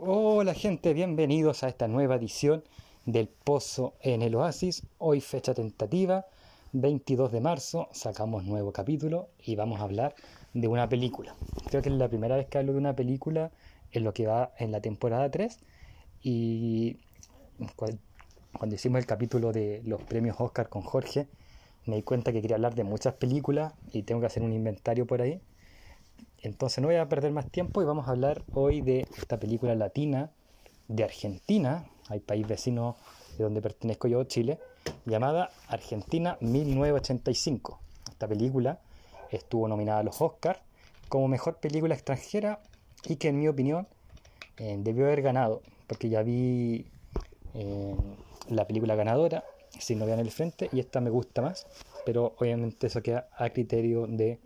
[0.00, 2.62] Hola gente, bienvenidos a esta nueva edición
[3.04, 4.86] del Pozo en el Oasis.
[4.98, 6.26] Hoy fecha tentativa,
[6.70, 10.14] 22 de marzo, sacamos nuevo capítulo y vamos a hablar
[10.54, 11.34] de una película.
[11.66, 13.50] Creo que es la primera vez que hablo de una película
[13.90, 15.58] en lo que va en la temporada 3
[16.22, 16.98] y
[17.74, 21.26] cuando hicimos el capítulo de los premios Oscar con Jorge
[21.86, 25.08] me di cuenta que quería hablar de muchas películas y tengo que hacer un inventario
[25.08, 25.40] por ahí
[26.42, 29.74] entonces no voy a perder más tiempo y vamos a hablar hoy de esta película
[29.74, 30.30] latina
[30.86, 32.96] de Argentina, hay país vecino
[33.36, 34.58] de donde pertenezco yo, Chile,
[35.04, 37.78] llamada Argentina 1985.
[38.10, 38.78] Esta película
[39.30, 40.60] estuvo nominada a los Oscars
[41.08, 42.60] como mejor película extranjera
[43.04, 43.86] y que en mi opinión
[44.56, 46.86] eh, debió haber ganado, porque ya vi
[47.54, 47.96] eh,
[48.48, 49.44] la película ganadora,
[49.78, 51.66] sin novia en el frente, y esta me gusta más,
[52.04, 54.38] pero obviamente eso queda a criterio de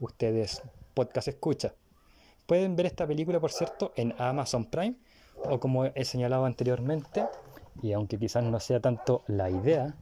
[0.00, 0.62] ustedes
[0.96, 1.74] podcast escucha.
[2.46, 4.96] Pueden ver esta película, por cierto, en Amazon Prime
[5.44, 7.26] o como he señalado anteriormente,
[7.82, 9.94] y aunque quizás no sea tanto la idea,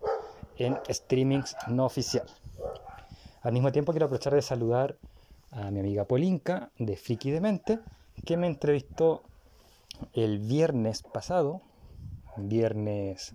[0.56, 2.26] en streamings no oficial.
[3.42, 4.96] Al mismo tiempo quiero aprovechar de saludar
[5.50, 7.80] a mi amiga Polinka de Friki de Mente,
[8.24, 9.24] que me entrevistó
[10.12, 11.60] el viernes pasado,
[12.36, 13.34] viernes,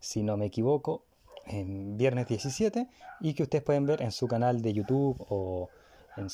[0.00, 1.04] si no me equivoco,
[1.46, 2.88] en viernes 17,
[3.20, 5.68] y que ustedes pueden ver en su canal de YouTube o
[6.16, 6.28] en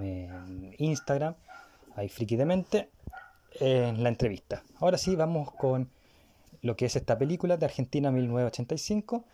[0.00, 1.34] en Instagram,
[1.96, 2.36] hay friki
[3.60, 4.62] en la entrevista.
[4.78, 5.90] Ahora sí, vamos con
[6.62, 9.24] lo que es esta película de Argentina 1985,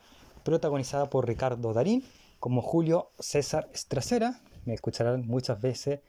[0.44, 2.04] protagonizada por Ricardo Darín
[2.38, 4.40] como Julio César Estracera.
[4.64, 6.00] Me escucharán muchas veces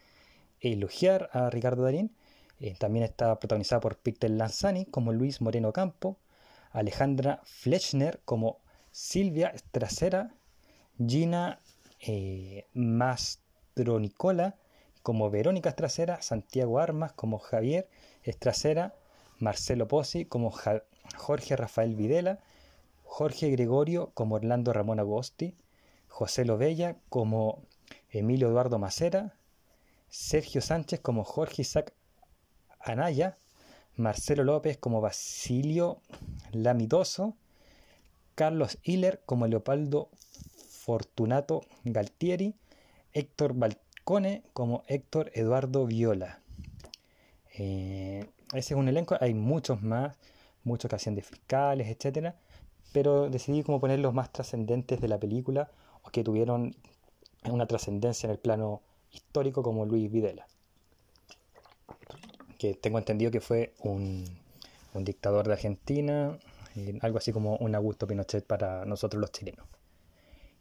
[0.60, 2.16] elogiar a Ricardo Darín.
[2.60, 6.18] Eh, también está protagonizada por Peter Lanzani como Luis Moreno Campo,
[6.72, 8.60] Alejandra Flechner como
[8.92, 10.34] Silvia Estracera,
[10.98, 11.60] Gina
[12.00, 12.66] eh,
[13.84, 14.56] Nicola
[15.04, 17.88] como Verónica Estracera, Santiago Armas como Javier
[18.24, 18.96] Estracera,
[19.40, 20.52] Marcelo Pozzi como
[21.16, 22.40] Jorge Rafael Videla,
[23.04, 25.56] Jorge Gregorio como Orlando Ramón Agosti,
[26.08, 27.62] José Lovella como
[28.10, 29.36] Emilio Eduardo Macera,
[30.10, 31.94] Sergio Sánchez como Jorge Isaac
[32.80, 33.38] Anaya,
[33.96, 36.02] Marcelo López como Basilio
[36.52, 37.36] Lamidoso,
[38.34, 40.10] Carlos Hiller como Leopoldo
[40.68, 42.56] Fortunato Galtieri,
[43.18, 46.40] Héctor Balcone como Héctor Eduardo Viola.
[47.58, 50.16] Eh, ese es un elenco, hay muchos más,
[50.64, 52.36] muchos que hacían de fiscales, etcétera,
[52.92, 55.72] pero decidí como poner los más trascendentes de la película
[56.04, 56.76] o que tuvieron
[57.46, 60.46] una trascendencia en el plano histórico como Luis Videla,
[62.60, 64.26] que tengo entendido que fue un,
[64.94, 66.38] dictador de Argentina,
[67.02, 69.66] algo así como un Augusto Pinochet para nosotros los chilenos.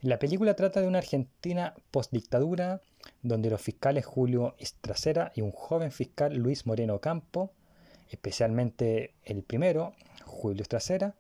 [0.03, 2.83] La película trata de una Argentina postdictadura,
[3.23, 7.53] donde los fiscales Julio Estracera y un joven fiscal Luis Moreno Campo,
[8.11, 9.95] especialmente el primero,
[10.27, 11.15] Julio Estracera,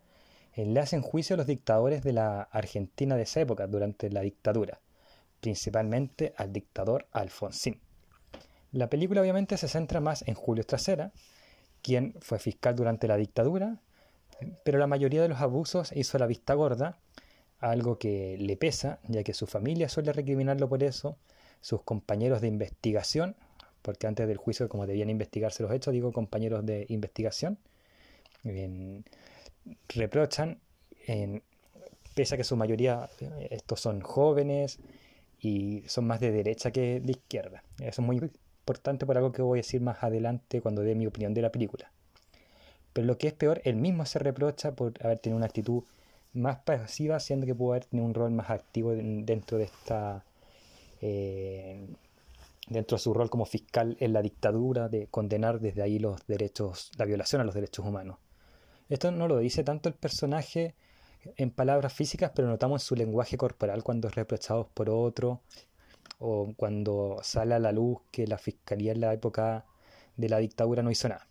[0.52, 4.20] eh, le hacen juicio a los dictadores de la Argentina de esa época, durante la
[4.20, 4.78] dictadura,
[5.40, 7.80] principalmente al dictador Alfonsín.
[8.72, 11.12] La película obviamente se centra más en Julio Estracera,
[11.80, 13.80] quien fue fiscal durante la dictadura,
[14.66, 16.98] pero la mayoría de los abusos hizo la vista gorda
[17.70, 21.16] algo que le pesa, ya que su familia suele recriminarlo por eso,
[21.60, 23.36] sus compañeros de investigación,
[23.82, 27.58] porque antes del juicio, como debían investigarse los hechos, digo compañeros de investigación,
[29.88, 30.60] reprochan,
[32.14, 34.78] pese a que su mayoría, eh, estos son jóvenes
[35.40, 37.62] y son más de derecha que de izquierda.
[37.78, 41.06] Eso es muy importante por algo que voy a decir más adelante cuando dé mi
[41.06, 41.90] opinión de la película.
[42.92, 45.84] Pero lo que es peor, él mismo se reprocha por haber tenido una actitud
[46.36, 50.24] más pasiva, siendo que pudo haber tenido un rol más activo dentro de esta.
[51.00, 51.86] Eh,
[52.68, 56.90] dentro de su rol como fiscal en la dictadura, de condenar desde ahí los derechos,
[56.96, 58.18] la violación a los derechos humanos.
[58.88, 60.74] Esto no lo dice tanto el personaje
[61.36, 65.40] en palabras físicas, pero notamos su lenguaje corporal cuando es reprochado por otro,
[66.18, 69.64] o cuando sale a la luz que la fiscalía en la época
[70.16, 71.26] de la dictadura no hizo nada.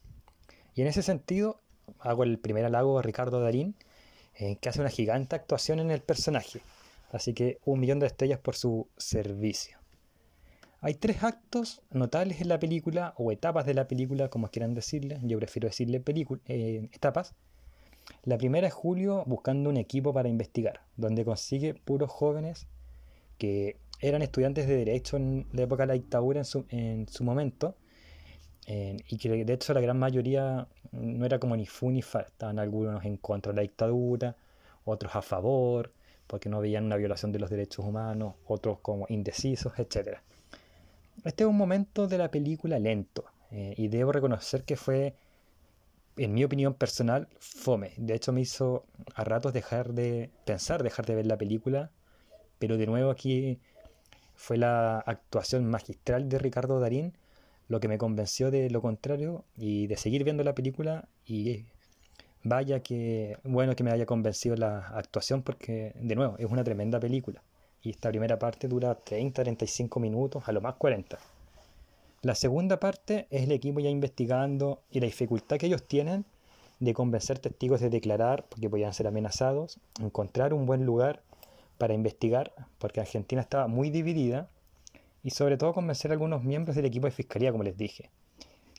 [0.76, 1.60] Y en ese sentido,
[2.00, 3.76] hago el primer halago a Ricardo Darín,
[4.38, 6.62] eh, que hace una gigante actuación en el personaje.
[7.12, 9.78] Así que un millón de estrellas por su servicio.
[10.82, 15.20] Hay tres actos notables en la película, o etapas de la película, como quieran decirle.
[15.24, 16.04] Yo prefiero decirle
[16.48, 17.34] eh, etapas.
[18.24, 22.68] La primera es Julio buscando un equipo para investigar, donde consigue puros jóvenes
[23.38, 27.24] que eran estudiantes de derecho en la época de la dictadura en su, en su
[27.24, 27.76] momento,
[28.68, 32.60] y que de hecho la gran mayoría no era como ni fu ni fa, estaban
[32.60, 34.36] algunos en contra de la dictadura,
[34.86, 35.92] otros a favor,
[36.28, 40.20] porque no veían una violación de los derechos humanos, otros como indecisos, etc.
[41.24, 45.16] Este es un momento de la película lento, eh, y debo reconocer que fue
[46.18, 47.92] en mi opinión personal, fome.
[47.98, 51.92] De hecho, me hizo a ratos dejar de pensar, dejar de ver la película.
[52.60, 53.60] Pero de nuevo aquí
[54.36, 57.14] fue la actuación magistral de Ricardo Darín
[57.68, 61.66] lo que me convenció de lo contrario y de seguir viendo la película y
[62.44, 67.00] vaya que bueno que me haya convencido la actuación porque de nuevo es una tremenda
[67.00, 67.42] película
[67.86, 71.20] y esta primera parte dura 30-35 minutos, a lo más 40.
[72.24, 76.26] La segunda parte es el equipo ya investigando y la dificultad que ellos tienen
[76.80, 81.22] de convencer testigos de declarar porque podían ser amenazados, encontrar un buen lugar
[81.78, 84.50] para investigar, porque Argentina estaba muy dividida,
[85.26, 88.12] y sobre todo convencer a algunos miembros del equipo de fiscalía, como les dije,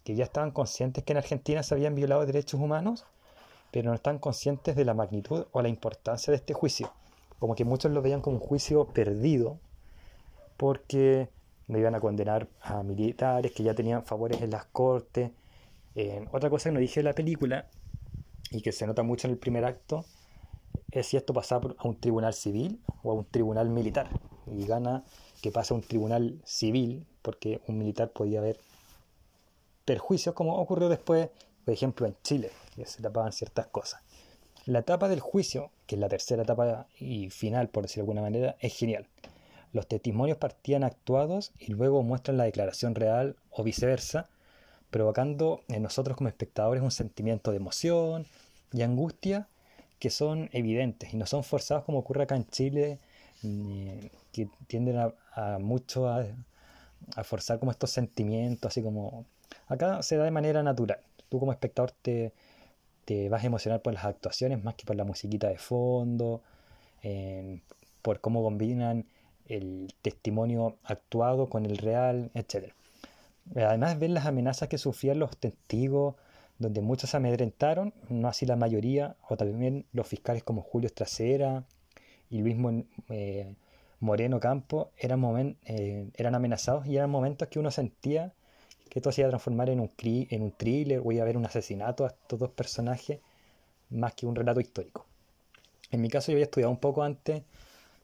[0.04, 3.04] que ya estaban conscientes que en Argentina se habían violado derechos humanos,
[3.72, 6.92] pero no están conscientes de la magnitud o la importancia de este juicio,
[7.40, 9.58] como que muchos lo veían como un juicio perdido,
[10.56, 11.28] porque
[11.66, 15.32] no iban a condenar a militares que ya tenían favores en las cortes.
[16.30, 17.66] otra cosa que no dije en la película,
[18.52, 20.04] y que se nota mucho en el primer acto,
[20.92, 24.08] es si esto pasaba a un tribunal civil o a un tribunal militar.
[24.46, 25.04] Y gana
[25.40, 28.58] que pase a un tribunal civil, porque un militar podía haber
[29.84, 31.30] perjuicios, como ocurrió después,
[31.64, 34.00] por ejemplo, en Chile, que se tapaban ciertas cosas.
[34.66, 38.22] La etapa del juicio, que es la tercera etapa y final, por decirlo de alguna
[38.22, 39.06] manera, es genial.
[39.72, 44.28] Los testimonios partían actuados y luego muestran la declaración real o viceversa,
[44.90, 48.26] provocando en nosotros como espectadores un sentimiento de emoción
[48.72, 49.48] y angustia
[49.98, 52.98] que son evidentes y no son forzados como ocurre acá en Chile,
[54.44, 56.26] que tienden a, mucho a,
[57.24, 59.24] forzar como estos sentimientos, así como
[59.68, 61.00] acá se da de manera natural.
[61.28, 62.32] Tú como espectador te,
[63.04, 66.42] te vas a emocionar por las actuaciones más que por la musiquita de fondo,
[68.02, 69.06] por cómo combinan
[69.46, 72.72] el testimonio actuado con el real, etc.
[73.54, 76.16] Además, ven las amenazas que sufrían los testigos,
[76.58, 81.64] donde muchos se amedrentaron, no así la mayoría, o también los fiscales como Julio Estracera
[82.30, 82.56] y Luis
[83.10, 83.54] eh,
[84.00, 88.32] Moreno Campo eran, eh, eran amenazados y eran momentos que uno sentía
[88.90, 91.36] que esto se iba a transformar en un, en un thriller o iba a haber
[91.36, 93.20] un asesinato a estos dos personajes
[93.90, 95.06] más que un relato histórico.
[95.90, 97.42] En mi caso yo había estudiado un poco antes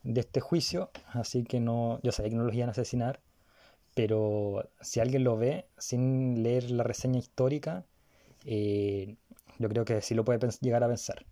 [0.03, 3.21] de este juicio, así que no, yo sabía que no los iban a asesinar,
[3.95, 7.85] pero si alguien lo ve sin leer la reseña histórica,
[8.45, 9.17] eh,
[9.59, 11.25] yo creo que sí lo puede llegar a pensar.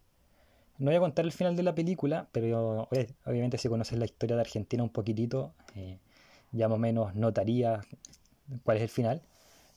[0.81, 2.89] No voy a contar el final de la película, pero
[3.27, 5.99] obviamente si conoces la historia de Argentina un poquitito, eh,
[6.53, 7.83] ya más o menos notaría
[8.65, 9.21] cuál es el final,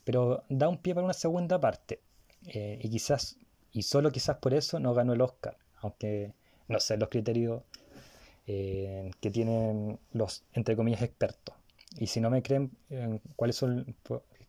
[0.06, 2.00] pero da un pie para una segunda parte.
[2.48, 3.38] Eh, y quizás,
[3.74, 6.32] y solo quizás por eso, no ganó el Oscar, aunque
[6.70, 7.64] no sé los criterios
[8.46, 11.54] que tienen los, entre comillas, expertos.
[11.98, 12.72] Y si no me creen
[13.36, 13.94] cuáles son,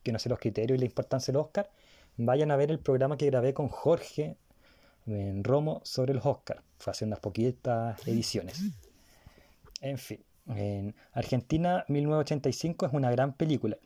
[0.05, 1.69] que no sé los criterios y la importancia del Oscar,
[2.17, 4.37] vayan a ver el programa que grabé con Jorge
[5.07, 6.63] en Romo sobre los Oscars.
[6.79, 8.61] Fue hace unas poquitas ediciones.
[9.81, 13.77] En fin, en Argentina 1985 es una gran película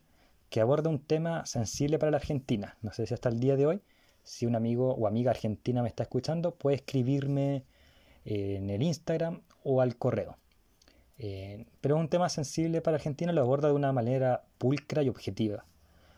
[0.50, 2.76] que aborda un tema sensible para la Argentina.
[2.82, 3.82] No sé si hasta el día de hoy,
[4.22, 7.64] si un amigo o amiga argentina me está escuchando, puede escribirme
[8.24, 10.36] en el Instagram o al correo.
[11.80, 15.64] pero es un tema sensible para Argentina, lo aborda de una manera pulcra y objetiva.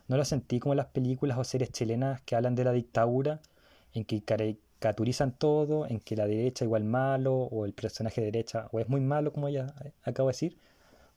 [0.09, 3.41] No lo sentí como las películas o series chilenas que hablan de la dictadura,
[3.95, 4.17] en que
[4.81, 8.89] caricaturizan todo, en que la derecha igual malo, o el personaje de derecha o es
[8.89, 10.59] muy malo, como ya acabo de decir,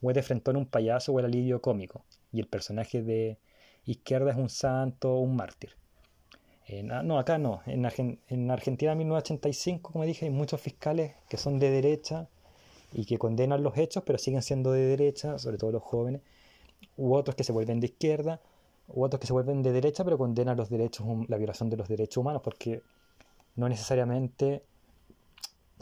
[0.01, 3.37] o es de frente a un payaso o el alivio cómico, y el personaje de
[3.85, 5.71] izquierda es un santo o un mártir.
[6.83, 7.61] no, acá no.
[7.65, 7.85] En,
[8.27, 12.27] en Argentina 1985, como dije, hay muchos fiscales que son de derecha
[12.91, 16.21] y que condenan los hechos, pero siguen siendo de derecha, sobre todo los jóvenes,
[16.97, 18.41] u otros que se vuelven de izquierda,
[18.89, 21.87] u otros que se vuelven de derecha pero condenan los derechos, la violación de los
[21.87, 22.81] derechos humanos, porque
[23.55, 24.63] no necesariamente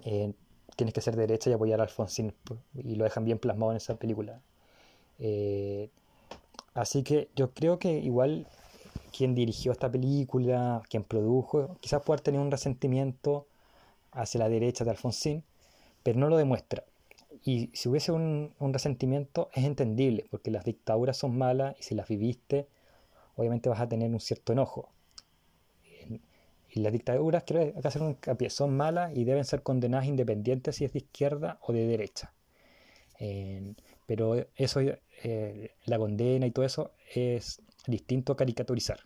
[0.03, 0.33] eh,
[0.75, 2.33] tienes que ser de derecha y apoyar a Alfonsín,
[2.73, 4.41] y lo dejan bien plasmado en esa película.
[5.19, 5.89] Eh,
[6.73, 8.47] así que yo creo que igual
[9.15, 13.47] quien dirigió esta película, quien produjo, quizás pueda tener un resentimiento
[14.11, 15.43] hacia la derecha de Alfonsín,
[16.03, 16.83] pero no lo demuestra.
[17.43, 22.07] Y si hubiese un resentimiento es entendible, porque las dictaduras son malas y si las
[22.07, 22.67] viviste,
[23.35, 24.89] obviamente vas a tener un cierto enojo.
[26.73, 30.85] Y las dictaduras, quiero hacer un hincapié, son malas y deben ser condenadas independientes si
[30.85, 32.33] es de izquierda o de derecha.
[34.07, 34.79] pero eso,
[35.23, 38.99] eh, la condena y todo eso es distinto a caricaturizar.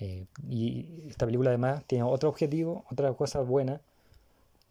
[0.00, 3.80] Eh, y esta película además tiene otro objetivo, otra cosa buena,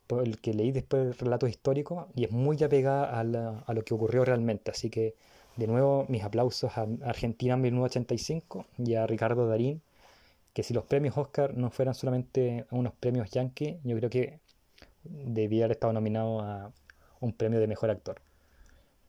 [0.07, 4.25] por el que leí después relatos históricos y es muy apegada a lo que ocurrió
[4.25, 4.71] realmente.
[4.71, 5.15] Así que
[5.55, 9.81] de nuevo, mis aplausos a Argentina 1985 y a Ricardo Darín,
[10.53, 14.39] que si los premios Oscar no fueran solamente unos premios Yankee, yo creo que
[15.03, 16.72] debía haber estado nominado a
[17.20, 18.22] un premio de mejor actor.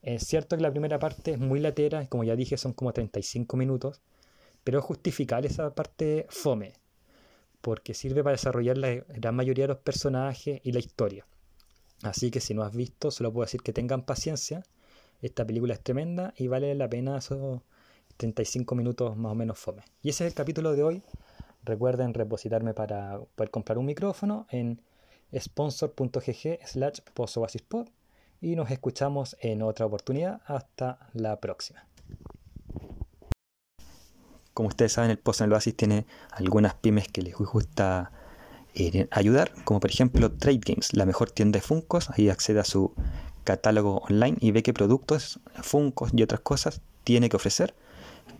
[0.02, 3.56] Es cierto que la primera parte es muy latera, como ya dije, son como 35
[3.56, 4.00] minutos,
[4.64, 6.74] pero es justificar esa parte fome,
[7.60, 11.26] porque sirve para desarrollar la gran mayoría de los personajes y la historia.
[12.02, 14.64] Así que si no has visto, solo puedo decir que tengan paciencia.
[15.20, 17.62] Esta película es tremenda y vale la pena esos
[18.16, 19.82] 35 minutos más o menos fome.
[20.02, 21.02] Y ese es el capítulo de hoy.
[21.64, 24.80] Recuerden repositarme para poder comprar un micrófono en
[25.36, 27.00] sponsor.gg slash
[28.40, 30.42] y nos escuchamos en otra oportunidad.
[30.46, 31.86] Hasta la próxima.
[34.52, 38.10] Como ustedes saben, el Pozo en el Oasis tiene algunas pymes que les gusta
[38.74, 42.10] eh, ayudar, como por ejemplo Trade Games, la mejor tienda de Funcos.
[42.10, 42.92] Ahí accede a su
[43.44, 47.74] catálogo online y ve qué productos, Funcos y otras cosas tiene que ofrecer.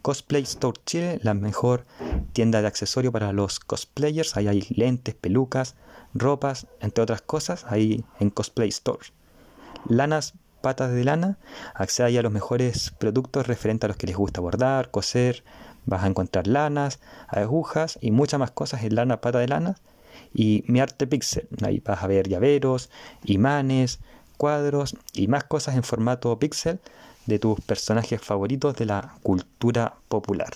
[0.03, 1.85] Cosplay Store Chile, la mejor
[2.33, 4.37] tienda de accesorios para los cosplayers.
[4.37, 5.77] Ahí hay lentes, pelucas,
[6.15, 9.07] ropas, entre otras cosas, ahí en Cosplay Store.
[9.89, 11.39] Lanas Patas de Lana,
[11.75, 15.43] accede a los mejores productos referentes a los que les gusta bordar, coser.
[15.85, 19.77] Vas a encontrar lanas, agujas y muchas más cosas en Lana Pata de Lana.
[20.33, 22.91] Y Mi Arte Pixel, ahí vas a ver llaveros,
[23.25, 23.99] imanes,
[24.37, 26.81] cuadros y más cosas en formato pixel
[27.26, 30.52] de tus personajes favoritos de la cultura popular.